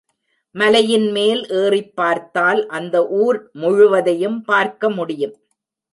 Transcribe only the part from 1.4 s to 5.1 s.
ஏறிப் பார்த்தால் அந்த ஊர் முழுவதையும் பார்க்க